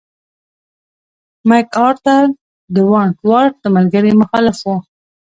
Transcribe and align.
مک 1.47 1.67
ارتر 1.87 2.23
د 2.73 2.75
ونټ 2.91 3.15
ورت 3.29 3.55
د 3.63 3.65
ملګرو 3.75 4.11
مخالف 4.21 4.57
و. 4.65 4.69